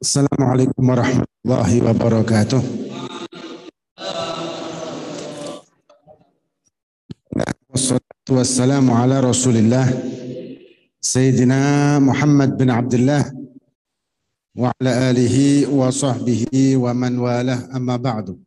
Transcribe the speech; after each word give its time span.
Assalamualaikum 0.00 0.80
warahmatullahi 0.80 1.84
wabarakatuh. 1.84 2.60
Wassalatu 7.68 8.32
wassalamu 8.32 8.96
ala 8.96 9.20
rasulillah 9.20 9.84
Sayyidina 11.04 12.00
Muhammad 12.00 12.56
bin 12.56 12.72
Abdullah 12.72 13.28
wa 14.56 14.72
ala 14.80 15.12
alihi 15.12 15.68
wa 15.68 15.92
sahbihi 15.92 16.80
wa 16.80 16.96
man 16.96 17.20
walah 17.20 17.68
amma 17.68 18.00
ba'du. 18.00 18.40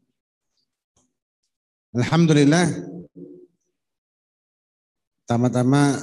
Alhamdulillah 1.94 2.66
Tama-tama 5.30 6.02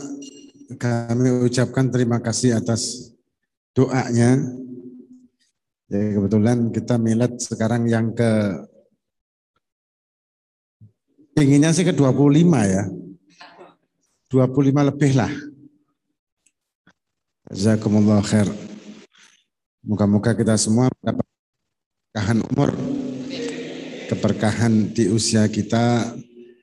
kami 0.78 1.42
ucapkan 1.42 1.90
terima 1.90 2.22
kasih 2.22 2.54
atas 2.54 3.10
doanya 3.74 4.38
Ya, 5.90 5.98
kebetulan 6.14 6.70
kita 6.70 7.02
milad 7.02 7.34
sekarang 7.42 7.90
yang 7.90 8.14
ke 8.14 8.30
inginnya 11.34 11.74
sih 11.74 11.82
ke 11.82 11.90
25 11.90 12.46
ya. 12.62 12.86
25 14.30 14.86
lebih 14.86 15.18
lah. 15.18 15.34
Jazakumullah 17.50 18.22
khair. 18.22 18.46
Moga-moga 19.82 20.30
kita 20.38 20.54
semua 20.54 20.86
mendapat 20.94 21.26
keberkahan 21.26 22.38
umur, 22.46 22.70
keberkahan 24.14 24.72
di 24.94 25.10
usia 25.10 25.50
kita, 25.50 26.14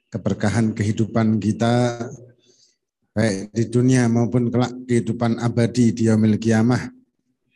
keberkahan 0.08 0.72
kehidupan 0.72 1.36
kita, 1.44 2.00
baik 3.12 3.52
di 3.52 3.68
dunia 3.68 4.08
maupun 4.08 4.48
kelak 4.48 4.72
kehidupan 4.88 5.36
abadi 5.44 5.92
di 5.92 6.08
yaumil 6.08 6.40
kiamah 6.40 6.96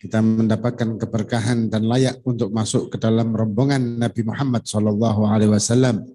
kita 0.01 0.17
mendapatkan 0.17 0.97
keberkahan 0.97 1.69
dan 1.69 1.85
layak 1.85 2.17
untuk 2.25 2.49
masuk 2.49 2.89
ke 2.89 2.97
dalam 2.97 3.37
rombongan 3.37 4.01
Nabi 4.01 4.25
Muhammad 4.25 4.65
Sallallahu 4.65 5.29
Alaihi 5.29 5.53
Wasallam. 5.53 6.09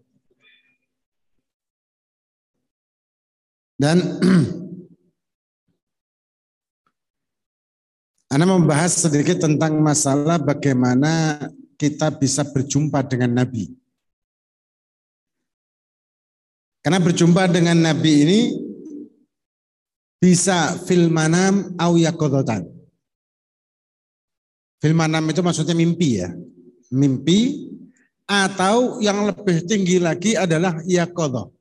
Dan 3.78 4.02
Anda 8.34 8.42
membahas 8.42 9.06
sedikit 9.06 9.38
tentang 9.38 9.78
masalah 9.78 10.42
bagaimana 10.42 11.38
kita 11.78 12.10
bisa 12.10 12.42
berjumpa 12.42 13.06
dengan 13.06 13.38
Nabi. 13.38 13.70
Karena 16.82 16.98
berjumpa 16.98 17.46
dengan 17.54 17.78
Nabi 17.86 18.12
ini 18.26 18.40
bisa 20.18 20.74
fil 20.74 21.06
manam 21.06 21.70
au 21.78 21.94
yakodotan 21.94 22.75
Film 24.76 24.96
manam 25.00 25.24
itu 25.32 25.40
maksudnya 25.40 25.72
mimpi 25.72 26.20
ya. 26.20 26.30
Mimpi 26.92 27.68
atau 28.26 28.98
yang 28.98 29.30
lebih 29.30 29.64
tinggi 29.64 30.02
lagi 30.02 30.34
adalah 30.34 30.82
yakodo. 30.84 31.54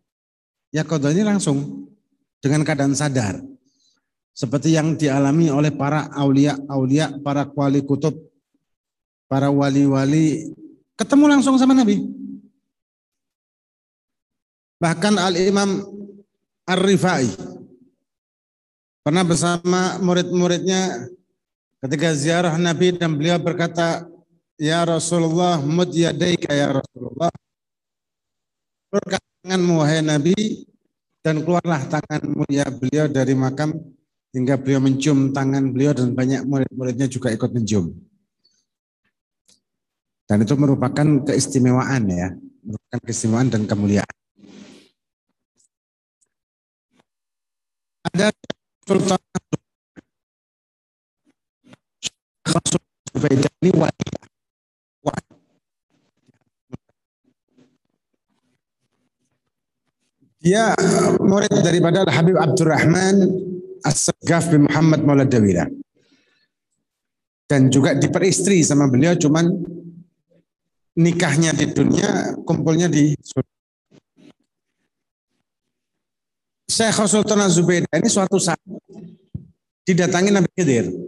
Yakodo 0.74 1.08
ini 1.14 1.24
langsung 1.24 1.88
dengan 2.44 2.66
keadaan 2.66 2.98
sadar. 2.98 3.40
Seperti 4.36 4.76
yang 4.76 5.00
dialami 5.00 5.48
oleh 5.48 5.72
para 5.72 6.12
aulia-aulia, 6.12 7.16
para 7.24 7.48
wali 7.48 7.80
kutub, 7.80 8.20
para 9.32 9.48
wali-wali 9.48 10.52
ketemu 11.00 11.26
langsung 11.32 11.56
sama 11.56 11.72
Nabi. 11.72 12.04
Bahkan 14.76 15.16
Al-Imam 15.16 15.88
Ar-Rifai 16.68 17.32
pernah 19.00 19.24
bersama 19.24 19.96
murid-muridnya 20.04 21.08
Ketika 21.86 22.18
ziarah 22.18 22.58
Nabi 22.58 22.98
dan 22.98 23.14
beliau 23.14 23.38
berkata, 23.38 24.10
Ya 24.58 24.82
Rasulullah, 24.82 25.62
mud 25.62 25.94
yadaika 25.94 26.50
ya 26.50 26.82
Rasulullah. 26.82 27.30
Keluarkan 28.90 29.22
tanganmu, 29.22 29.74
wahai 29.78 30.02
Nabi, 30.02 30.66
dan 31.22 31.46
keluarlah 31.46 31.86
tanganmu 31.86 32.42
ya 32.50 32.66
beliau 32.74 33.06
dari 33.06 33.38
makam 33.38 33.78
hingga 34.34 34.58
beliau 34.58 34.82
mencium 34.82 35.30
tangan 35.30 35.70
beliau 35.70 35.94
dan 35.94 36.18
banyak 36.18 36.42
murid-muridnya 36.50 37.06
juga 37.06 37.30
ikut 37.30 37.54
mencium. 37.54 37.94
Dan 40.26 40.42
itu 40.42 40.58
merupakan 40.58 41.06
keistimewaan 41.22 42.10
ya, 42.10 42.34
merupakan 42.66 43.00
keistimewaan 43.06 43.54
dan 43.54 43.70
kemuliaan. 43.70 44.10
Ada 48.10 48.34
Sultan 48.90 49.22
Rasul 52.56 52.80
Zubaidah 53.16 53.54
ini 53.64 53.72
wali. 53.80 54.08
Dia 60.44 60.76
murid 61.24 61.64
daripada 61.64 62.06
Habib 62.12 62.38
Abdurrahman 62.38 63.18
As-Sagaf 63.82 64.52
bin 64.52 64.68
Muhammad 64.68 65.02
Maulad 65.08 65.32
Dawira. 65.32 65.66
Dan 67.48 67.72
juga 67.72 67.96
diperistri 67.96 68.62
sama 68.62 68.92
beliau 68.92 69.16
cuman 69.16 69.48
nikahnya 71.00 71.56
di 71.56 71.72
dunia, 71.72 72.36
kumpulnya 72.44 72.92
di 72.92 73.16
surga. 73.16 73.54
Syekh 76.68 77.00
Sultan 77.08 77.48
Zubaidah 77.48 77.96
ini 77.96 78.10
suatu 78.12 78.36
saat 78.36 78.60
didatangi 79.88 80.34
Nabi 80.34 80.50
Khidir 80.52 81.05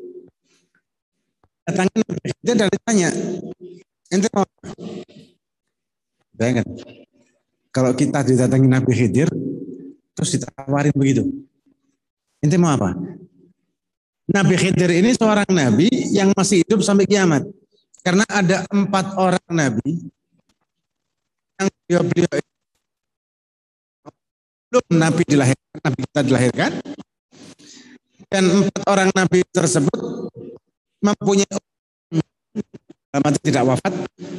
datangin 1.67 1.99
dia 2.39 2.53
dan 2.55 2.71
ditanya. 2.71 3.09
Ente 4.07 4.31
mau 4.31 4.47
bayangkan 6.31 6.63
kalau 7.75 7.91
kita 7.91 8.23
didatangi 8.23 8.67
Nabi 8.71 8.91
Khidir 8.95 9.27
terus 10.15 10.39
ditawarin 10.39 10.95
begitu. 10.95 11.27
Ente 12.39 12.55
mau 12.55 12.71
apa? 12.71 12.95
Nabi 14.31 14.55
Khidir 14.55 14.91
ini 14.95 15.11
seorang 15.15 15.47
nabi 15.51 15.87
yang 16.11 16.31
masih 16.31 16.63
hidup 16.63 16.79
sampai 16.83 17.03
kiamat. 17.03 17.43
Karena 17.99 18.23
ada 18.31 18.63
empat 18.71 19.19
orang 19.19 19.47
nabi 19.51 20.07
yang 21.59 21.67
beliau-beliau 21.67 22.31
belum 24.67 24.87
nabi 24.99 25.21
dilahirkan 25.27 25.79
nabi 25.83 25.99
kita 26.07 26.21
dilahirkan. 26.23 26.71
Dan 28.27 28.43
empat 28.51 28.83
orang 28.91 29.09
nabi 29.15 29.39
tersebut 29.55 30.27
mempunyai 31.07 31.47
mati 33.17 33.39
tidak 33.41 33.63
wafat 33.65 33.93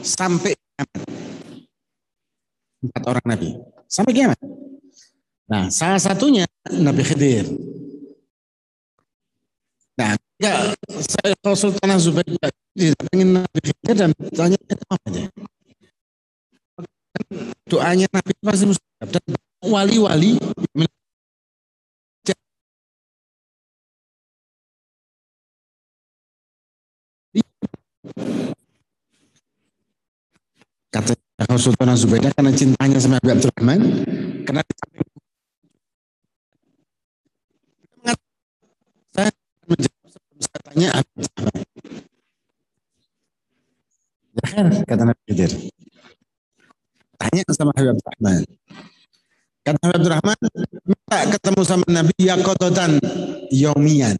sampai 0.04 0.52
kiamat. 0.54 1.00
Empat 2.78 3.02
orang 3.10 3.26
Nabi. 3.26 3.48
Sampai 3.90 4.12
kiamat. 4.14 4.38
Nah, 5.48 5.72
salah 5.72 5.98
satunya 5.98 6.44
Nabi 6.68 7.02
Khidir. 7.02 7.48
Nah, 9.98 10.14
ya, 10.38 10.70
saya 10.86 11.34
Sultan 11.56 11.98
Zubair 11.98 12.28
ingin 13.10 13.42
Nabi 13.42 13.58
Khidir 13.64 13.96
dan 13.98 14.10
tanya 14.30 14.54
itu 14.60 14.84
apa 14.86 15.06
aja. 15.10 15.22
Doanya 17.66 18.06
Nabi 18.14 18.32
pasti 18.44 18.64
mustajab 18.70 19.08
dan 19.10 19.24
wali-wali 19.64 20.38
Kata 30.88 31.14
Sultan 31.58 31.94
Zubaidah 31.94 32.34
karena 32.34 32.50
cintanya 32.54 32.98
sama 32.98 33.18
Abi 33.22 33.30
Abdurrahman, 33.34 33.80
karena 34.42 34.62
saya 39.14 39.30
menjawab 39.66 40.06
sebelum 40.10 40.38
saya 40.42 40.60
tanya 40.66 40.88
Abi 40.98 41.10
Abdurrahman. 41.18 41.62
Ya 44.38 44.82
kata 44.86 45.02
Nabi 45.02 45.22
Khidir. 45.26 45.52
Tanya 47.18 47.42
sama 47.54 47.70
Habib 47.74 47.98
Abdurrahman. 47.98 48.40
Kata 49.66 49.78
Habib 49.82 49.96
Abdurrahman, 49.98 50.38
minta 50.86 51.18
ketemu 51.36 51.60
sama 51.66 51.86
Nabi 51.90 52.16
Yakototan 52.22 53.02
Yomian 53.50 54.14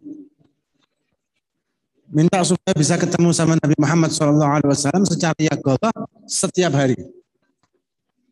minta 2.09 2.41
supaya 2.41 2.73
bisa 2.73 2.97
ketemu 2.97 3.31
sama 3.37 3.55
Nabi 3.61 3.77
Muhammad 3.77 4.11
SAW 4.13 5.05
secara 5.05 5.37
yakolah 5.39 5.93
setiap 6.25 6.73
hari. 6.77 6.97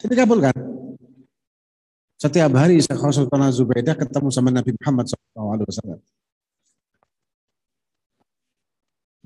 Jadi 0.01 0.15
kabulkan. 0.17 0.57
Setiap 2.17 2.49
hari 2.57 2.81
Syekh 2.81 2.97
Sultan 3.13 3.45
Zubaidah 3.53 3.93
ketemu 3.93 4.33
sama 4.33 4.49
Nabi 4.49 4.73
Muhammad 4.81 5.05
SAW. 5.13 6.01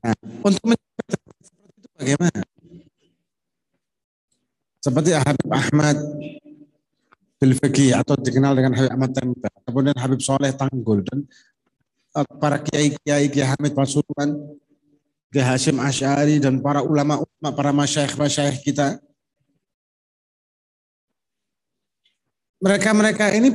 Nah, 0.01 0.17
untuk 0.43 0.65
seperti 0.75 1.15
itu 1.77 1.89
bagaimana? 1.95 2.41
Seperti 4.81 5.11
Habib 5.13 5.51
Ahmad 5.53 5.97
bil 7.41 7.53
atau 7.97 8.15
dikenal 8.21 8.53
dengan 8.53 8.73
Habib 8.77 8.93
Ahmad 8.93 9.11
Tempe, 9.17 9.49
kemudian 9.65 9.97
Habib 9.97 10.21
Soleh 10.21 10.53
Tanggul 10.57 11.05
dan 11.05 11.25
para 12.13 12.59
kiai-kiai 12.59 13.31
Kiai 13.31 13.47
Hamid 13.47 13.73
Pasuruan 13.75 14.35
Ki 15.31 15.39
Hashim 15.39 15.79
Asy'ari 15.79 16.43
dan 16.43 16.59
para 16.59 16.83
ulama-ulama, 16.83 17.51
para 17.55 17.71
masyayikh-masyayikh 17.71 18.67
kita. 18.67 18.99
Mereka-mereka 22.61 23.31
ini 23.39 23.55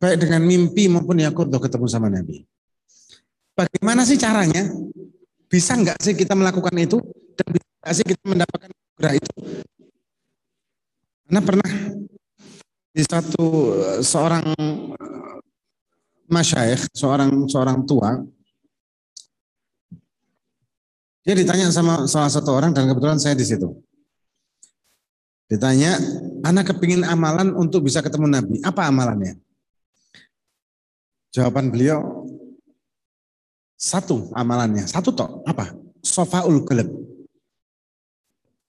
baik 0.00 0.16
dengan 0.26 0.42
mimpi 0.42 0.88
maupun 0.88 1.20
yakudah 1.20 1.60
ketemu 1.60 1.86
sama 1.86 2.08
Nabi. 2.08 2.42
Bagaimana 3.52 4.08
sih 4.08 4.16
caranya? 4.16 4.64
Bisa 5.46 5.76
nggak 5.76 6.00
sih 6.00 6.16
kita 6.16 6.32
melakukan 6.32 6.72
itu? 6.80 6.98
Dan 7.36 7.46
bisa 7.52 7.68
nggak 7.68 7.94
sih 7.94 8.06
kita 8.08 8.22
mendapatkan 8.26 8.70
gerak 8.96 9.14
itu? 9.20 9.32
Karena 11.28 11.40
pernah 11.44 11.70
di 12.96 13.02
satu 13.04 13.46
seorang 14.00 14.56
masyayikh, 16.28 16.92
seorang 16.92 17.48
seorang 17.48 17.82
tua, 17.88 18.22
dia 21.24 21.34
ditanya 21.36 21.72
sama 21.72 22.04
salah 22.08 22.30
satu 22.32 22.52
orang 22.52 22.72
dan 22.72 22.88
kebetulan 22.88 23.20
saya 23.20 23.34
di 23.36 23.44
situ. 23.44 23.68
Ditanya, 25.48 25.96
anak 26.44 26.72
kepingin 26.72 27.04
amalan 27.08 27.56
untuk 27.56 27.88
bisa 27.88 28.04
ketemu 28.04 28.28
Nabi. 28.28 28.60
Apa 28.60 28.92
amalannya? 28.92 29.40
Jawaban 31.32 31.72
beliau, 31.72 32.24
satu 33.76 34.28
amalannya. 34.36 34.84
Satu 34.84 35.08
toh, 35.12 35.40
apa? 35.48 35.72
Sofaul 36.04 36.64
galib. 36.68 36.88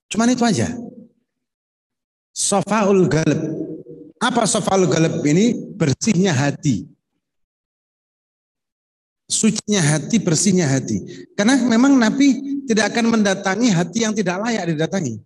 Cuman 0.08 0.32
itu 0.32 0.44
aja. 0.48 0.72
Sofaul 2.32 3.12
galib. 3.12 3.40
Apa 4.24 4.48
sofaul 4.48 4.88
galib 4.88 5.20
ini? 5.28 5.56
Bersihnya 5.76 6.32
hati 6.32 6.99
sucinya 9.30 9.78
hati, 9.78 10.18
bersihnya 10.18 10.66
hati. 10.66 11.30
Karena 11.38 11.62
memang 11.62 11.94
Nabi 11.94 12.60
tidak 12.66 12.92
akan 12.92 13.14
mendatangi 13.14 13.70
hati 13.70 14.04
yang 14.04 14.14
tidak 14.18 14.42
layak 14.42 14.74
didatangi. 14.74 15.22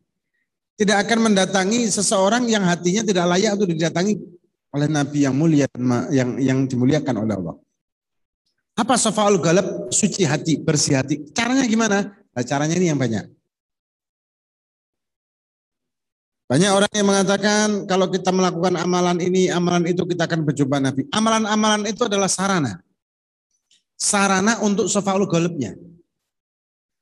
Tidak 0.75 0.97
akan 1.07 1.31
mendatangi 1.31 1.87
seseorang 1.87 2.43
yang 2.51 2.67
hatinya 2.67 3.07
tidak 3.07 3.25
layak 3.31 3.55
untuk 3.55 3.71
didatangi 3.71 4.19
oleh 4.73 4.87
Nabi 4.91 5.23
yang 5.23 5.33
mulia 5.37 5.69
yang 6.11 6.35
yang 6.41 6.59
dimuliakan 6.67 7.23
oleh 7.23 7.33
Allah. 7.39 7.55
Apa 8.73 8.97
sofaul 8.97 9.37
galab 9.39 9.93
suci 9.93 10.25
hati, 10.25 10.59
bersih 10.59 10.97
hati. 10.97 11.29
Caranya 11.31 11.63
gimana? 11.69 12.09
Nah, 12.33 12.43
caranya 12.43 12.73
ini 12.73 12.89
yang 12.89 12.97
banyak. 12.97 13.21
Banyak 16.49 16.71
orang 16.73 16.91
yang 16.91 17.07
mengatakan 17.07 17.85
kalau 17.85 18.09
kita 18.09 18.33
melakukan 18.33 18.73
amalan 18.81 19.21
ini, 19.21 19.53
amalan 19.53 19.85
itu 19.85 20.01
kita 20.09 20.25
akan 20.25 20.41
berjumpa 20.41 20.81
Nabi. 20.81 21.05
Amalan-amalan 21.13 21.85
itu 21.85 22.09
adalah 22.09 22.25
sarana 22.25 22.81
sarana 24.03 24.59
untuk 24.59 24.91
sofaul 24.91 25.23
golubnya. 25.23 25.71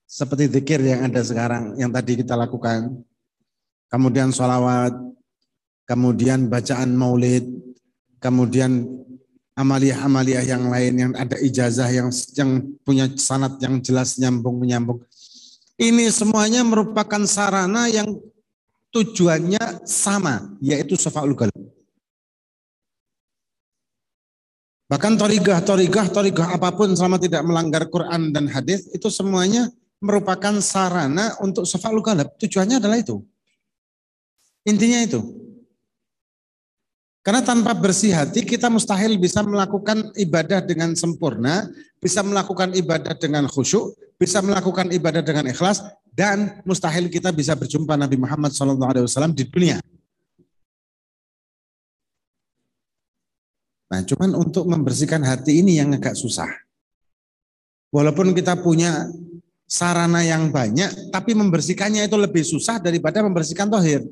Seperti 0.06 0.54
zikir 0.54 0.78
yang 0.86 1.10
ada 1.10 1.26
sekarang, 1.26 1.74
yang 1.82 1.90
tadi 1.90 2.22
kita 2.22 2.38
lakukan. 2.38 3.02
Kemudian 3.90 4.30
sholawat, 4.30 4.94
kemudian 5.90 6.46
bacaan 6.46 6.94
maulid, 6.94 7.48
kemudian 8.22 8.86
amaliah-amaliah 9.58 10.46
yang 10.46 10.70
lain 10.70 10.94
yang 10.96 11.12
ada 11.18 11.36
ijazah 11.42 11.90
yang 11.92 12.08
yang 12.38 12.52
punya 12.86 13.10
sanat 13.18 13.58
yang 13.60 13.82
jelas 13.82 14.16
nyambung 14.22 14.62
menyambung. 14.62 15.02
Ini 15.82 16.14
semuanya 16.14 16.62
merupakan 16.62 17.26
sarana 17.26 17.90
yang 17.90 18.14
tujuannya 18.94 19.88
sama, 19.88 20.54
yaitu 20.62 20.94
sofaul 21.00 21.34
golub. 21.34 21.61
Bahkan 24.92 25.16
torigah, 25.16 25.64
torigah, 25.64 26.12
torigah 26.12 26.52
apa 26.52 26.68
pun 26.76 26.92
selama 26.92 27.16
tidak 27.16 27.48
melanggar 27.48 27.88
Quran 27.88 28.36
dan 28.36 28.52
hadis 28.52 28.92
itu 28.92 29.08
semuanya 29.08 29.72
merupakan 30.04 30.60
sarana 30.60 31.32
untuk 31.40 31.64
safa'ul 31.64 32.04
galab. 32.04 32.28
Tujuannya 32.36 32.84
adalah 32.84 33.00
itu. 33.00 33.24
Intinya 34.68 35.00
itu. 35.00 35.24
Karena 37.24 37.40
tanpa 37.40 37.72
bersih 37.72 38.12
hati 38.12 38.44
kita 38.44 38.68
mustahil 38.68 39.16
bisa 39.16 39.40
melakukan 39.46 40.12
ibadah 40.18 40.60
dengan 40.60 40.92
sempurna, 40.98 41.72
bisa 42.04 42.20
melakukan 42.26 42.76
ibadah 42.76 43.16
dengan 43.16 43.48
khusyuk, 43.48 43.96
bisa 44.20 44.44
melakukan 44.44 44.92
ibadah 44.92 45.24
dengan 45.24 45.48
ikhlas, 45.48 45.86
dan 46.12 46.60
mustahil 46.68 47.08
kita 47.08 47.32
bisa 47.32 47.56
berjumpa 47.56 47.96
Nabi 47.96 48.20
Muhammad 48.20 48.52
SAW 48.52 49.32
di 49.32 49.48
dunia. 49.48 49.80
Nah, 53.92 54.08
cuman 54.08 54.40
untuk 54.40 54.64
membersihkan 54.72 55.20
hati 55.20 55.60
ini 55.60 55.76
yang 55.76 55.92
agak 55.92 56.16
susah. 56.16 56.48
Walaupun 57.92 58.32
kita 58.32 58.56
punya 58.64 59.12
sarana 59.68 60.24
yang 60.24 60.48
banyak, 60.48 61.12
tapi 61.12 61.36
membersihkannya 61.36 62.08
itu 62.08 62.16
lebih 62.16 62.40
susah 62.48 62.80
daripada 62.80 63.20
membersihkan 63.20 63.68
tohir. 63.68 64.08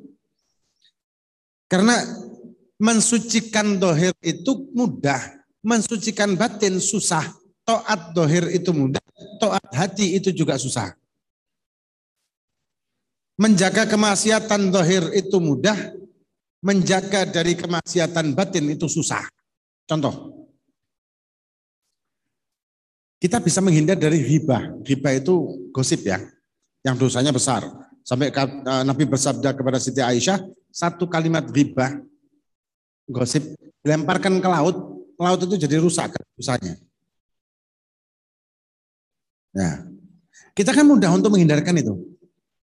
Karena 1.72 1.96
mensucikan 2.76 3.80
dohir 3.80 4.12
itu 4.20 4.68
mudah, 4.76 5.20
mensucikan 5.64 6.36
batin 6.36 6.84
susah. 6.84 7.24
Toat 7.64 8.18
dohir 8.18 8.50
itu 8.52 8.74
mudah, 8.76 9.04
toat 9.40 9.64
hati 9.72 10.18
itu 10.20 10.34
juga 10.36 10.60
susah. 10.60 10.92
Menjaga 13.40 13.88
kemaksiatan 13.88 14.74
dohir 14.74 15.08
itu 15.16 15.40
mudah, 15.40 15.78
menjaga 16.60 17.30
dari 17.30 17.56
kemaksiatan 17.56 18.36
batin 18.36 18.74
itu 18.74 18.90
susah. 18.90 19.24
Contoh, 19.90 20.46
kita 23.18 23.42
bisa 23.42 23.58
menghindar 23.58 23.98
dari 23.98 24.22
hibah. 24.22 24.78
Hibah 24.86 25.14
itu 25.18 25.34
gosip 25.74 26.06
ya, 26.06 26.22
yang 26.86 26.94
dosanya 26.94 27.34
besar. 27.34 27.66
Sampai 28.06 28.30
eh, 28.30 28.84
Nabi 28.86 29.10
bersabda 29.10 29.58
kepada 29.58 29.82
Siti 29.82 30.00
Aisyah, 30.06 30.46
satu 30.70 31.10
kalimat 31.10 31.50
hibah, 31.50 31.98
gosip, 33.10 33.58
dilemparkan 33.82 34.38
ke 34.38 34.46
laut, 34.46 34.78
laut 35.18 35.42
itu 35.42 35.58
jadi 35.58 35.82
rusak 35.82 36.14
dosanya. 36.38 36.78
Ya, 39.58 39.90
kita 40.54 40.70
kan 40.70 40.86
mudah 40.86 41.10
untuk 41.10 41.34
menghindarkan 41.34 41.74
itu. 41.82 41.98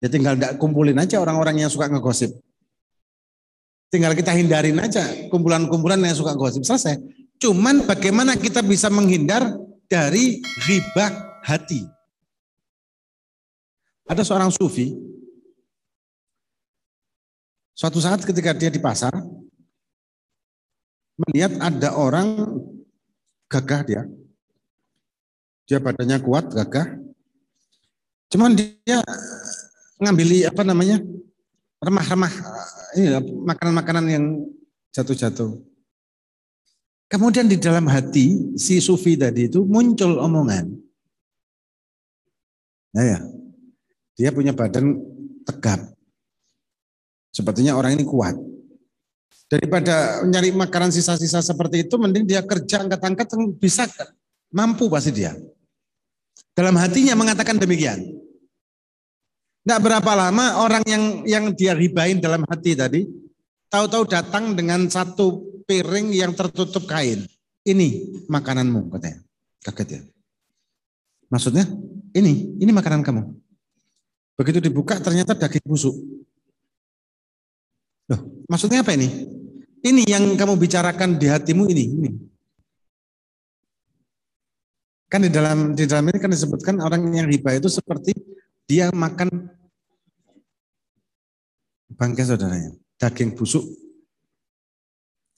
Ya 0.05 0.13
tinggal 0.13 0.37
kumpulin 0.61 1.01
aja 1.01 1.17
orang-orang 1.25 1.65
yang 1.65 1.73
suka 1.73 1.89
ngegosip. 1.89 2.37
Tinggal 3.89 4.13
kita 4.13 4.37
hindarin 4.37 4.77
aja 4.77 5.01
kumpulan-kumpulan 5.33 5.97
yang 6.05 6.13
suka 6.13 6.37
gosip. 6.37 6.61
Selesai. 6.61 7.24
Cuman 7.43 7.85
bagaimana 7.85 8.39
kita 8.39 8.65
bisa 8.65 8.89
menghindar 8.89 9.45
dari 9.91 10.41
riba 10.65 11.39
hati. 11.45 11.85
Ada 14.05 14.21
seorang 14.21 14.53
sufi, 14.53 14.93
suatu 17.73 18.01
saat 18.01 18.21
ketika 18.21 18.53
dia 18.53 18.69
di 18.69 18.81
pasar, 18.81 19.13
melihat 21.17 21.57
ada 21.61 21.97
orang 21.97 22.59
gagah 23.49 23.83
dia. 23.85 24.03
Dia 25.65 25.81
badannya 25.81 26.21
kuat, 26.21 26.53
gagah. 26.53 27.01
Cuman 28.29 28.53
dia 28.53 29.01
ngambil 29.97 30.53
apa 30.53 30.63
namanya 30.67 31.01
remah-remah 31.81 32.33
ini 32.99 33.09
makanan-makanan 33.45 34.05
yang 34.11 34.25
jatuh-jatuh. 34.93 35.74
Kemudian 37.09 37.47
di 37.47 37.61
dalam 37.61 37.85
hati 37.87 38.57
si 38.57 38.81
sufi 38.81 39.15
tadi 39.15 39.47
itu 39.47 39.63
muncul 39.63 40.19
omongan. 40.19 40.67
Nah 42.95 43.05
ya, 43.05 43.19
dia 44.15 44.31
punya 44.31 44.55
badan 44.55 44.99
tegap. 45.45 45.95
Sepertinya 47.35 47.75
orang 47.75 47.99
ini 47.99 48.07
kuat. 48.07 48.39
Daripada 49.51 50.25
nyari 50.25 50.55
makanan 50.55 50.95
sisa-sisa 50.95 51.43
seperti 51.45 51.85
itu, 51.85 51.95
mending 52.01 52.25
dia 52.25 52.41
kerja 52.41 52.87
angkat-angkat 52.87 53.27
bisa 53.59 53.85
mampu 54.55 54.87
pasti 54.89 55.11
dia. 55.13 55.35
Dalam 56.55 56.79
hatinya 56.79 57.19
mengatakan 57.19 57.59
demikian. 57.59 58.01
Tidak 59.65 59.81
berapa 59.81 60.13
lama 60.15 60.63
orang 60.63 60.85
yang 60.87 61.05
yang 61.27 61.45
dia 61.57 61.75
ribain 61.75 62.23
dalam 62.23 62.47
hati 62.47 62.77
tadi, 62.79 63.09
tahu-tahu 63.75 64.07
datang 64.07 64.55
dengan 64.55 64.87
satu 64.87 65.43
piring 65.67 66.15
yang 66.15 66.31
tertutup 66.39 66.87
kain. 66.87 67.27
Ini 67.67 68.23
makananmu 68.31 68.87
katanya. 68.95 69.19
Kaget 69.67 69.89
ya. 69.99 70.01
Maksudnya 71.27 71.67
ini, 72.15 72.55
ini 72.63 72.71
makanan 72.71 73.03
kamu. 73.03 73.35
Begitu 74.39 74.63
dibuka 74.63 75.03
ternyata 75.03 75.35
daging 75.35 75.67
busuk. 75.67 75.97
Loh, 78.07 78.21
maksudnya 78.47 78.87
apa 78.87 78.95
ini? 78.95 79.09
Ini 79.83 80.03
yang 80.07 80.39
kamu 80.39 80.55
bicarakan 80.55 81.19
di 81.19 81.27
hatimu 81.27 81.67
ini, 81.73 81.85
ini. 81.91 82.11
Kan 85.11 85.25
di 85.27 85.31
dalam 85.33 85.75
di 85.75 85.89
dalam 85.89 86.11
ini 86.11 86.19
kan 86.21 86.31
disebutkan 86.31 86.79
orang 86.83 87.09
yang 87.15 87.27
riba 87.27 87.57
itu 87.57 87.71
seperti 87.71 88.13
dia 88.67 88.91
makan 88.91 89.31
bangkai 91.95 92.25
saudaranya, 92.27 92.75
daging 92.99 93.35
busuk. 93.35 93.65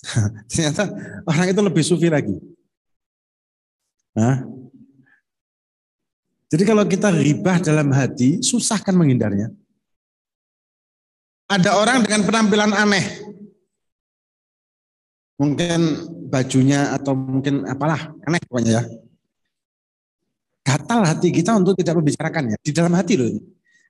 Ternyata 0.50 0.90
orang 1.26 1.46
itu 1.50 1.60
lebih 1.62 1.82
sufi 1.82 2.08
lagi. 2.12 2.36
Hah? 4.16 4.44
Jadi 6.46 6.62
kalau 6.62 6.86
kita 6.86 7.10
ribah 7.10 7.58
dalam 7.58 7.90
hati, 7.90 8.38
susah 8.38 8.78
kan 8.78 8.94
menghindarnya. 8.94 9.50
Ada 11.50 11.78
orang 11.78 12.06
dengan 12.06 12.22
penampilan 12.22 12.72
aneh. 12.74 13.06
Mungkin 15.36 15.80
bajunya 16.32 16.96
atau 16.96 17.12
mungkin 17.12 17.66
apalah, 17.68 18.14
aneh 18.24 18.40
pokoknya 18.46 18.72
ya. 18.80 18.82
Gatal 20.66 21.06
hati 21.06 21.30
kita 21.30 21.54
untuk 21.54 21.78
tidak 21.78 21.98
membicarakannya. 21.98 22.56
Di 22.62 22.74
dalam 22.74 22.94
hati 22.94 23.14
loh. 23.14 23.30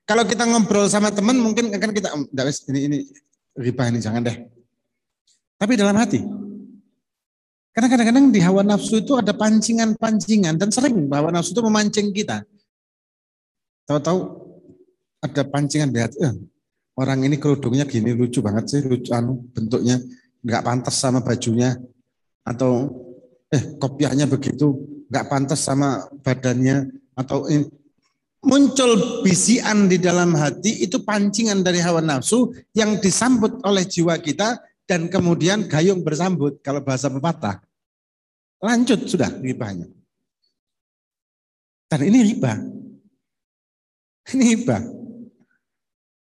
Kalau 0.05 0.23
kita 0.25 0.45
ngobrol 0.45 0.85
sama 0.89 1.09
teman 1.09 1.37
mungkin 1.37 1.73
akan 1.73 1.91
kita, 1.93 2.09
ini, 2.73 2.79
ini 2.89 2.97
ribah 3.57 3.89
ini 3.89 3.99
jangan 3.99 4.21
deh. 4.23 4.37
Tapi 5.57 5.73
dalam 5.73 5.97
hati. 5.97 6.21
Karena 7.73 7.93
kadang-kadang 7.93 8.33
di 8.33 8.41
hawa 8.41 8.65
nafsu 8.65 9.01
itu 9.01 9.13
ada 9.17 9.37
pancingan-pancingan 9.37 10.57
dan 10.57 10.69
sering 10.73 11.09
hawa 11.13 11.29
nafsu 11.29 11.53
itu 11.53 11.61
memancing 11.61 12.09
kita. 12.09 12.41
Tahu-tahu 13.85 14.19
ada 15.21 15.41
pancingan 15.45 15.89
di 15.93 15.99
hati, 16.01 16.17
eh, 16.25 16.33
orang 16.97 17.25
ini 17.25 17.37
kerudungnya 17.37 17.85
gini 17.85 18.17
lucu 18.17 18.41
banget 18.41 18.65
sih, 18.65 18.81
lucu 18.81 19.13
anu 19.13 19.45
bentuknya 19.53 20.01
nggak 20.41 20.61
pantas 20.65 20.97
sama 20.97 21.21
bajunya 21.21 21.77
atau 22.41 22.89
eh 23.53 23.77
kopiahnya 23.77 24.25
begitu 24.25 24.73
nggak 25.09 25.25
pantas 25.29 25.61
sama 25.61 26.05
badannya 26.25 26.89
atau 27.13 27.45
ini. 27.49 27.69
Muncul 28.47 29.21
bisian 29.27 29.91
di 29.91 29.99
dalam 29.99 30.31
hati 30.39 30.87
itu 30.87 31.03
pancingan 31.03 31.59
dari 31.61 31.83
hawa 31.83 31.99
nafsu 31.99 32.55
yang 32.71 32.95
disambut 33.03 33.59
oleh 33.67 33.83
jiwa 33.83 34.15
kita 34.23 34.55
dan 34.87 35.11
kemudian 35.11 35.67
gayung 35.67 35.99
bersambut 35.99 36.63
kalau 36.63 36.79
bahasa 36.79 37.11
pepatah 37.11 37.59
lanjut 38.63 39.03
sudah 39.03 39.27
ribanya 39.43 39.91
dan 41.91 41.99
ini 42.07 42.33
riba 42.33 42.53
ini 44.31 44.55
riba 44.55 44.97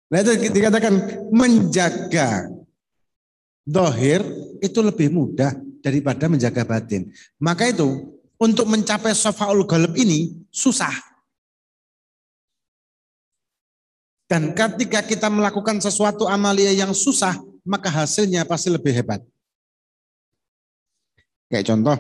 Nah 0.06 0.22
itu 0.22 0.54
dikatakan 0.54 0.94
menjaga 1.34 2.48
dohir 3.66 4.22
itu 4.62 4.80
lebih 4.80 5.10
mudah 5.10 5.58
daripada 5.82 6.30
menjaga 6.30 6.62
batin. 6.62 7.10
Maka 7.42 7.74
itu 7.74 8.14
untuk 8.38 8.70
mencapai 8.70 9.18
sofaul 9.18 9.66
goleb 9.66 9.98
ini 9.98 10.32
susah. 10.54 10.94
Dan 14.26 14.58
ketika 14.58 15.06
kita 15.06 15.30
melakukan 15.30 15.78
sesuatu 15.78 16.26
amalia 16.26 16.74
yang 16.74 16.94
susah, 16.98 17.38
maka 17.62 17.94
hasilnya 17.94 18.42
pasti 18.46 18.74
lebih 18.74 18.90
hebat. 18.94 19.22
Kayak 21.46 21.70
contoh, 21.70 21.98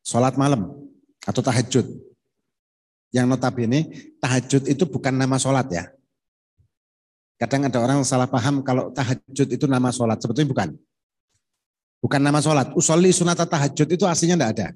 sholat 0.00 0.34
malam 0.40 0.72
atau 1.28 1.44
tahajud. 1.44 1.84
Yang 3.10 3.26
notabene 3.26 3.80
tahajud 4.22 4.70
itu 4.70 4.84
bukan 4.86 5.12
nama 5.12 5.36
sholat 5.36 5.66
ya. 5.68 5.84
Kadang 7.40 7.66
ada 7.66 7.80
orang 7.80 8.04
salah 8.04 8.28
paham 8.28 8.60
kalau 8.60 8.92
tahajud 8.92 9.48
itu 9.48 9.64
nama 9.64 9.88
sholat. 9.90 10.20
Sebetulnya 10.20 10.48
bukan. 10.52 10.68
Bukan 12.00 12.20
nama 12.20 12.40
sholat. 12.40 12.72
Usolli 12.76 13.12
sunata 13.12 13.48
tahajud 13.48 13.88
itu 13.88 14.04
aslinya 14.04 14.36
tidak 14.36 14.50
ada. 14.56 14.66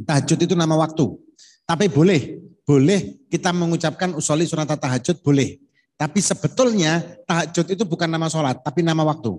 Tahajud 0.00 0.38
itu 0.46 0.54
nama 0.54 0.74
waktu. 0.78 1.06
Tapi 1.66 1.90
boleh. 1.90 2.45
Boleh 2.66 3.22
kita 3.30 3.54
mengucapkan 3.54 4.10
usolli 4.18 4.44
sunata 4.44 4.74
tahajud 4.74 5.22
boleh. 5.22 5.62
Tapi 5.94 6.18
sebetulnya 6.18 7.00
tahajud 7.24 7.66
itu 7.72 7.86
bukan 7.86 8.10
nama 8.10 8.26
sholat. 8.26 8.60
Tapi 8.60 8.82
nama 8.82 9.06
waktu. 9.06 9.38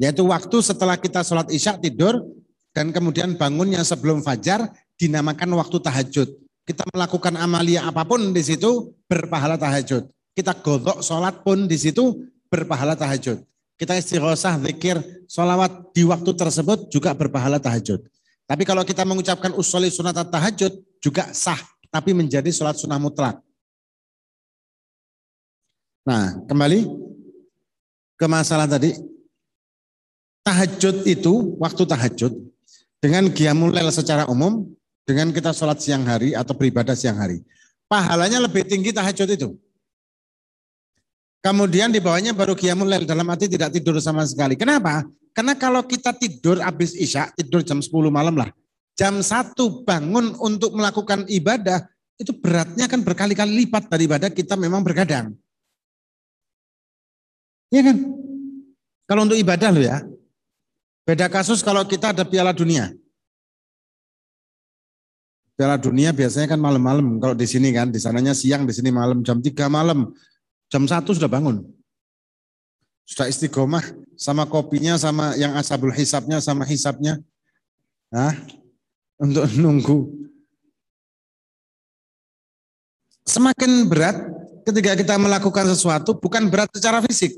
Yaitu 0.00 0.24
waktu 0.26 0.56
setelah 0.64 0.96
kita 0.96 1.20
sholat 1.20 1.52
isya 1.52 1.76
tidur. 1.76 2.24
Dan 2.74 2.90
kemudian 2.90 3.38
bangunnya 3.38 3.86
sebelum 3.86 4.18
fajar 4.18 4.66
dinamakan 4.98 5.46
waktu 5.54 5.78
tahajud 5.78 6.26
kita 6.64 6.80
melakukan 6.96 7.36
amalia 7.36 7.84
apa 7.84 8.08
pun 8.08 8.32
di 8.32 8.40
situ 8.40 8.96
berpahala 9.04 9.60
tahajud. 9.60 10.08
Kita 10.32 10.56
godok 10.56 11.04
sholat 11.04 11.44
pun 11.44 11.68
di 11.68 11.76
situ 11.76 12.24
berpahala 12.48 12.96
tahajud. 12.96 13.44
Kita 13.76 13.92
istighosah, 14.00 14.58
zikir, 14.64 14.96
sholawat 15.28 15.92
di 15.92 16.02
waktu 16.08 16.32
tersebut 16.32 16.88
juga 16.88 17.12
berpahala 17.12 17.60
tahajud. 17.60 18.00
Tapi 18.48 18.62
kalau 18.64 18.80
kita 18.80 19.04
mengucapkan 19.04 19.52
usoli 19.52 19.92
sunat 19.92 20.16
tahajud 20.32 20.72
juga 21.04 21.28
sah, 21.36 21.60
tapi 21.94 22.10
menjadi 22.10 22.50
sholat 22.50 22.74
sunnah 22.74 22.98
mutlak. 22.98 23.38
Nah, 26.02 26.42
kembali 26.50 26.90
ke 28.18 28.26
masalah 28.26 28.66
tadi. 28.66 28.98
Tahajud 30.42 31.06
itu, 31.06 31.54
waktu 31.56 31.82
tahajud, 31.86 32.32
dengan 32.98 33.30
qiyamul 33.30 33.72
secara 33.94 34.26
umum, 34.26 34.68
dengan 35.06 35.30
kita 35.30 35.54
sholat 35.54 35.80
siang 35.80 36.04
hari 36.04 36.34
atau 36.34 36.52
beribadah 36.52 36.98
siang 36.98 37.16
hari. 37.16 37.40
Pahalanya 37.88 38.42
lebih 38.42 38.66
tinggi 38.66 38.92
tahajud 38.92 39.30
itu. 39.30 39.48
Kemudian 41.40 41.94
di 41.94 42.02
bawahnya 42.02 42.36
baru 42.36 42.52
qiyamul 42.58 42.90
lail 42.90 43.08
dalam 43.08 43.24
arti 43.30 43.48
tidak 43.48 43.72
tidur 43.72 43.96
sama 44.02 44.26
sekali. 44.28 44.58
Kenapa? 44.58 45.06
Karena 45.32 45.56
kalau 45.56 45.80
kita 45.86 46.12
tidur 46.12 46.60
habis 46.60 46.92
isya, 46.92 47.32
tidur 47.38 47.64
jam 47.64 47.80
10 47.80 47.88
malam 48.12 48.36
lah. 48.36 48.52
Jam 48.94 49.18
1 49.18 49.58
bangun 49.82 50.38
untuk 50.38 50.74
melakukan 50.78 51.26
ibadah, 51.26 51.82
itu 52.14 52.30
beratnya 52.30 52.86
kan 52.86 53.02
berkali-kali 53.02 53.66
lipat 53.66 53.90
daripada 53.90 54.30
kita 54.30 54.54
memang 54.54 54.86
bergadang. 54.86 55.34
Iya 57.74 57.90
kan? 57.90 57.96
Kalau 59.10 59.26
untuk 59.26 59.38
ibadah 59.38 59.74
loh 59.74 59.82
ya. 59.82 59.98
Beda 61.04 61.28
kasus 61.28 61.60
kalau 61.60 61.82
kita 61.84 62.14
ada 62.14 62.24
piala 62.24 62.54
dunia. 62.54 62.94
Piala 65.54 65.78
Dunia 65.78 66.10
biasanya 66.10 66.50
kan 66.50 66.58
malam-malam. 66.58 67.22
Kalau 67.22 67.34
di 67.38 67.46
sini 67.46 67.70
kan, 67.70 67.86
di 67.86 68.02
sananya 68.02 68.34
siang, 68.34 68.66
di 68.66 68.74
sini 68.74 68.90
malam. 68.90 69.22
Jam 69.22 69.38
3 69.38 69.70
malam, 69.70 70.10
jam 70.66 70.82
1 70.82 71.14
sudah 71.14 71.30
bangun. 71.30 71.62
Sudah 73.06 73.30
istiqomah 73.30 73.84
sama 74.18 74.50
kopinya, 74.50 74.98
sama 74.98 75.38
yang 75.38 75.54
asabul 75.54 75.94
hisapnya, 75.94 76.42
sama 76.42 76.66
hisapnya. 76.66 77.22
Nah, 78.10 78.34
untuk 79.20 79.44
nunggu. 79.56 79.98
Semakin 83.24 83.88
berat 83.88 84.16
ketika 84.68 84.92
kita 84.94 85.14
melakukan 85.16 85.64
sesuatu, 85.72 86.14
bukan 86.16 86.46
berat 86.52 86.70
secara 86.72 87.00
fisik. 87.02 87.32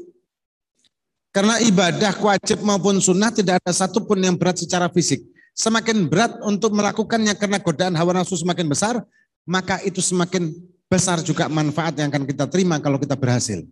Karena 1.31 1.61
ibadah 1.61 2.17
wajib 2.17 2.65
maupun 2.65 2.97
sunnah 2.99 3.29
tidak 3.29 3.61
ada 3.61 3.73
satupun 3.73 4.19
yang 4.25 4.35
berat 4.35 4.57
secara 4.57 4.89
fisik 4.89 5.21
semakin 5.57 6.05
berat 6.07 6.37
untuk 6.45 6.77
melakukannya 6.77 7.33
karena 7.41 7.57
godaan 7.57 7.97
hawa 7.97 8.21
nafsu 8.21 8.37
semakin 8.37 8.69
besar, 8.69 9.01
maka 9.49 9.81
itu 9.89 10.05
semakin 10.05 10.53
besar 10.87 11.25
juga 11.25 11.49
manfaat 11.49 11.97
yang 11.97 12.13
akan 12.13 12.29
kita 12.29 12.45
terima 12.47 12.77
kalau 12.77 13.01
kita 13.01 13.17
berhasil. 13.17 13.65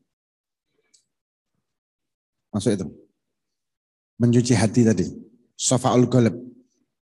Masuk 2.49 2.73
itu. 2.73 2.87
Mencuci 4.17 4.57
hati 4.57 4.81
tadi. 4.89 5.07
Sofa'ul 5.55 6.09
goleb. 6.09 6.35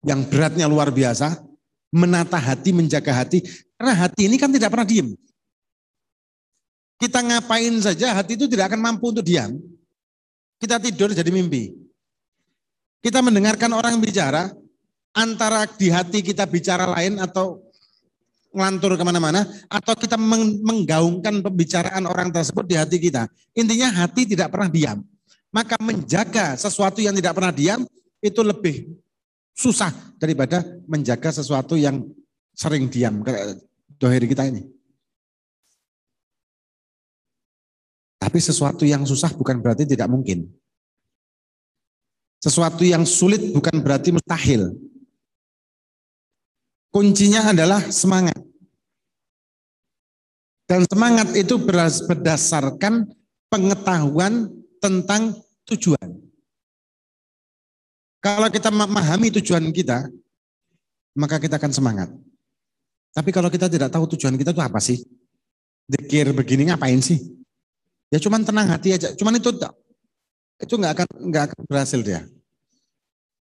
Yang 0.01 0.21
beratnya 0.29 0.65
luar 0.65 0.89
biasa. 0.89 1.37
Menata 1.91 2.39
hati, 2.39 2.71
menjaga 2.71 3.11
hati. 3.11 3.43
Karena 3.75 3.93
hati 3.93 4.31
ini 4.31 4.39
kan 4.39 4.49
tidak 4.49 4.71
pernah 4.71 4.87
diam. 4.87 5.11
Kita 7.01 7.17
ngapain 7.17 7.73
saja 7.81 8.13
hati 8.13 8.37
itu 8.37 8.45
tidak 8.45 8.69
akan 8.71 8.79
mampu 8.79 9.09
untuk 9.09 9.25
diam. 9.25 9.57
Kita 10.61 10.77
tidur 10.77 11.09
jadi 11.09 11.27
mimpi. 11.33 11.73
Kita 13.01 13.25
mendengarkan 13.25 13.73
orang 13.73 13.97
bicara, 13.97 14.53
antara 15.17 15.65
di 15.65 15.89
hati 15.89 16.21
kita 16.21 16.45
bicara 16.45 16.85
lain 16.93 17.17
atau 17.17 17.57
ngelantur 18.51 18.99
ke 18.99 19.03
mana-mana 19.07 19.47
atau 19.71 19.95
kita 19.95 20.19
menggaungkan 20.61 21.39
pembicaraan 21.41 22.03
orang 22.05 22.29
tersebut 22.29 22.67
di 22.67 22.75
hati 22.77 23.01
kita. 23.01 23.25
Intinya 23.55 23.89
hati 23.89 24.27
tidak 24.27 24.51
pernah 24.53 24.69
diam. 24.69 24.99
Maka 25.51 25.75
menjaga 25.81 26.55
sesuatu 26.55 27.01
yang 27.03 27.15
tidak 27.17 27.35
pernah 27.35 27.51
diam 27.51 27.81
itu 28.21 28.39
lebih 28.45 28.87
susah 29.55 29.91
daripada 30.17 30.63
menjaga 30.87 31.31
sesuatu 31.31 31.75
yang 31.77 32.05
sering 32.55 32.87
diam. 32.87 33.23
Dohir 34.01 34.25
kita 34.25 34.49
ini. 34.49 34.65
Tapi 38.21 38.37
sesuatu 38.37 38.85
yang 38.85 39.01
susah 39.01 39.33
bukan 39.33 39.57
berarti 39.59 39.89
tidak 39.89 40.05
mungkin. 40.05 40.45
Sesuatu 42.41 42.85
yang 42.85 43.05
sulit 43.05 43.53
bukan 43.53 43.81
berarti 43.81 44.13
mustahil. 44.13 44.73
Kuncinya 46.93 47.49
adalah 47.49 47.81
semangat. 47.89 48.37
Dan 50.69 50.85
semangat 50.85 51.33
itu 51.33 51.57
berdasarkan 52.07 53.09
pengetahuan 53.49 54.53
tentang 54.79 55.35
tujuan. 55.67 56.20
Kalau 58.21 58.47
kita 58.53 58.69
memahami 58.69 59.33
tujuan 59.41 59.65
kita, 59.73 60.05
maka 61.17 61.41
kita 61.41 61.57
akan 61.57 61.73
semangat. 61.73 62.09
Tapi 63.11 63.29
kalau 63.33 63.49
kita 63.51 63.67
tidak 63.67 63.89
tahu 63.91 64.07
tujuan 64.15 64.37
kita 64.37 64.53
itu 64.53 64.63
apa 64.63 64.79
sih? 64.79 65.01
Dikir 65.89 66.31
begini 66.31 66.69
ngapain 66.69 67.01
sih? 67.01 67.19
Ya 68.13 68.21
cuman 68.21 68.45
tenang 68.45 68.69
hati 68.69 68.95
aja. 68.95 69.11
Cuman 69.17 69.35
itu 69.35 69.51
itu 70.61 70.73
nggak 70.77 70.93
akan 70.93 71.07
nggak 71.27 71.43
akan 71.51 71.59
berhasil 71.65 71.99
dia. 71.99 72.21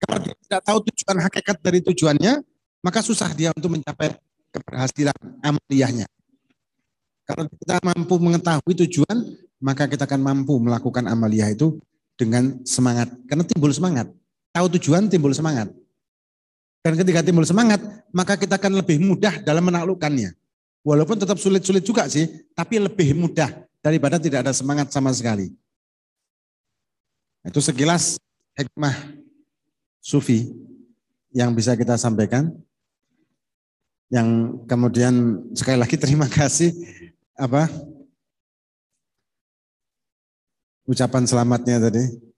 Kalau 0.02 0.18
dia 0.25 0.35
tidak 0.42 0.62
tahu 0.64 0.78
tujuan 0.90 1.16
hakikat 1.23 1.56
dari 1.61 1.78
tujuannya, 1.85 2.33
maka 2.80 3.04
susah 3.04 3.30
dia 3.37 3.52
untuk 3.52 3.78
mencapai 3.78 4.16
keberhasilan 4.49 5.16
amaliyahnya. 5.44 6.09
Kalau 7.25 7.49
kita 7.52 7.80
mampu 7.85 8.14
mengetahui 8.21 8.75
tujuan, 8.85 9.16
maka 9.61 9.88
kita 9.88 10.04
akan 10.04 10.21
mampu 10.21 10.56
melakukan 10.61 11.09
amaliyah 11.09 11.52
itu 11.52 11.80
dengan 12.16 12.61
semangat. 12.68 13.12
Karena 13.25 13.44
timbul 13.49 13.73
semangat. 13.73 14.12
Tahu 14.54 14.66
tujuan, 14.78 15.11
timbul 15.11 15.34
semangat. 15.34 15.66
Dan 16.84 16.94
ketika 16.94 17.26
timbul 17.26 17.42
semangat, 17.42 17.82
maka 18.14 18.38
kita 18.38 18.54
akan 18.54 18.78
lebih 18.78 19.02
mudah 19.02 19.42
dalam 19.42 19.66
menaklukkannya. 19.66 20.30
Walaupun 20.87 21.18
tetap 21.18 21.42
sulit-sulit 21.42 21.82
juga 21.82 22.06
sih, 22.06 22.30
tapi 22.54 22.78
lebih 22.78 23.18
mudah 23.18 23.50
daripada 23.82 24.20
tidak 24.23 24.46
ada 24.46 24.52
semangat 24.54 24.94
sama 24.94 25.11
sekali. 25.11 25.50
Itu 27.42 27.58
sekilas 27.58 28.20
hikmah 28.54 28.94
sufi 29.99 30.52
yang 31.34 31.50
bisa 31.56 31.75
kita 31.75 31.99
sampaikan. 31.99 32.52
Yang 34.12 34.61
kemudian 34.70 35.42
sekali 35.56 35.80
lagi 35.80 35.96
terima 35.99 36.28
kasih 36.28 36.70
apa 37.34 37.66
ucapan 40.87 41.25
selamatnya 41.25 41.80
tadi. 41.90 42.33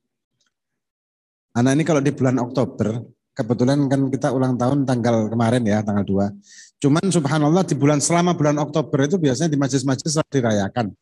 Anak 1.57 1.73
ini 1.73 1.85
kalau 1.89 2.05
di 2.05 2.13
bulan 2.13 2.37
Oktober, 2.37 3.01
kebetulan 3.33 3.89
kan 3.89 4.13
kita 4.13 4.29
ulang 4.29 4.61
tahun 4.61 4.85
tanggal 4.85 5.33
kemarin 5.33 5.65
ya, 5.65 5.81
tanggal 5.81 6.05
2. 6.05 6.85
Cuman 6.85 7.09
subhanallah 7.09 7.65
di 7.65 7.73
bulan 7.73 7.97
selama 7.97 8.37
bulan 8.37 8.61
Oktober 8.61 9.09
itu 9.09 9.17
biasanya 9.17 9.49
di 9.49 9.57
majlis-majlis 9.57 10.21
dirayakan. 10.29 10.93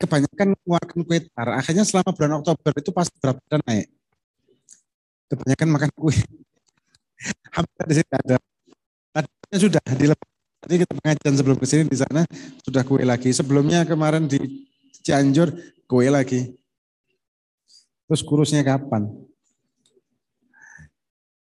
Kebanyakan 0.00 0.52
mengeluarkan 0.52 0.98
kue 1.04 1.18
tar, 1.32 1.48
akhirnya 1.56 1.84
selama 1.88 2.12
bulan 2.12 2.32
Oktober 2.44 2.72
itu 2.76 2.92
pasti 2.92 3.16
berat 3.20 3.40
badan 3.48 3.60
naik. 3.64 3.88
Kebanyakan 5.32 5.68
makan 5.72 5.90
kue. 5.96 6.16
Hampir 7.56 7.84
di 7.88 7.94
sini 8.00 8.12
ada. 8.12 8.36
Tadinya 9.16 9.58
sudah 9.60 9.84
dilepas. 9.96 10.28
Tadi 10.60 10.74
kita 10.76 10.92
pengajian 10.92 11.34
sebelum 11.40 11.56
ke 11.56 11.64
sini 11.64 11.82
di 11.88 11.96
sana 11.96 12.20
sudah 12.68 12.84
kue 12.84 13.00
lagi. 13.00 13.32
Sebelumnya 13.32 13.88
kemarin 13.88 14.28
di 14.28 14.68
Cianjur 15.00 15.56
kue 15.88 16.04
lagi. 16.12 16.59
Terus 18.10 18.26
kurusnya 18.26 18.66
kapan? 18.66 19.06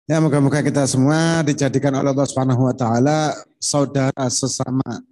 Ya 0.06 0.22
moga-moga 0.22 0.62
kita 0.62 0.86
semua 0.86 1.42
dijadikan 1.42 1.90
oleh 1.98 2.14
Allah 2.14 2.30
Subhanahu 2.30 2.70
wa 2.70 2.74
taala 2.78 3.34
saudara 3.58 4.30
sesama 4.30 5.02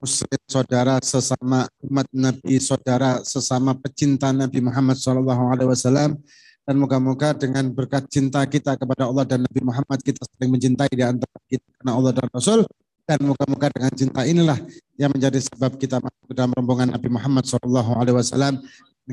muslim, 0.00 0.40
saudara 0.48 0.96
sesama 1.04 1.68
umat 1.84 2.08
Nabi, 2.16 2.56
saudara 2.64 3.20
sesama 3.28 3.76
pecinta 3.76 4.32
Nabi 4.32 4.64
Muhammad 4.64 4.96
sallallahu 4.96 5.52
alaihi 5.52 5.68
wasallam. 5.68 6.16
Dan 6.64 6.80
moga-moga 6.80 7.36
dengan 7.36 7.68
berkat 7.76 8.08
cinta 8.08 8.40
kita 8.48 8.80
kepada 8.80 9.04
Allah 9.04 9.28
dan 9.28 9.44
Nabi 9.44 9.60
Muhammad 9.68 10.00
kita 10.00 10.24
saling 10.24 10.48
mencintai 10.48 10.96
di 10.96 11.04
antara 11.04 11.36
kita 11.44 11.66
karena 11.76 11.92
Allah 11.92 12.16
dan 12.16 12.26
Rasul. 12.32 12.64
Dan 13.04 13.20
moga-moga 13.20 13.68
dengan 13.68 13.92
cinta 13.92 14.24
inilah 14.24 14.56
yang 14.96 15.12
menjadi 15.12 15.44
sebab 15.44 15.76
kita 15.76 16.00
masuk 16.00 16.32
dalam 16.32 16.56
rombongan 16.56 16.96
Nabi 16.96 17.12
Muhammad 17.12 17.44
sallallahu 17.44 18.00
alaihi 18.00 18.16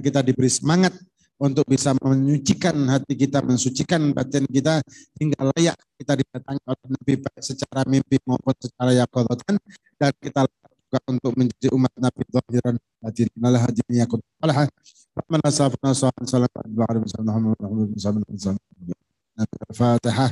kita 0.01 0.25
diberi 0.25 0.49
semangat 0.49 0.95
untuk 1.41 1.65
bisa 1.65 1.91
menyucikan 1.97 2.75
hati 2.87 3.13
kita, 3.17 3.41
mensucikan 3.41 4.13
batin 4.13 4.45
kita 4.47 4.79
hingga 5.17 5.51
layak 5.53 5.77
kita 5.99 6.13
didatangi 6.19 6.61
oleh 6.63 6.87
Nabi 6.93 7.13
baik 7.19 7.41
secara 7.41 7.81
mimpi 7.89 8.17
maupun 8.23 8.55
secara 8.61 8.91
yakolatan 8.95 9.55
dan 9.97 10.11
kita 10.21 10.45
juga 10.93 10.99
untuk 11.09 11.33
menjadi 11.33 11.67
umat 11.73 11.93
Nabi 11.97 12.21
zahiran 12.29 12.75
batin. 13.01 13.27
Nalah 13.33 13.61
hajin 13.65 13.87
yakut. 13.97 14.21
Alah. 14.39 14.69
Rahman 15.13 15.41
asafna 15.45 15.93
salam 15.93 16.25
salam 16.25 16.49
alaihi 16.49 17.05
wa 17.05 17.97
sallam. 18.37 18.57
Fatihah. 19.73 20.29